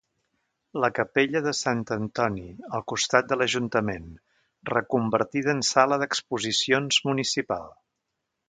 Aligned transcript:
La 0.83 0.87
Capella 0.99 1.41
de 1.47 1.51
Sant 1.57 1.83
Antoni, 1.95 2.47
al 2.79 2.83
costat 2.93 3.29
de 3.33 3.39
l'Ajuntament, 3.41 4.09
reconvertida 4.73 5.55
en 5.57 5.65
sala 5.73 6.03
d'exposicions 6.05 7.03
municipal. 7.13 7.71